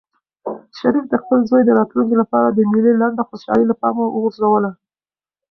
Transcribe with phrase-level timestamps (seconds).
[0.79, 4.71] شریف د خپل زوی د راتلونکي لپاره د مېلې لنډه خوشحالي له پامه وغورځوله.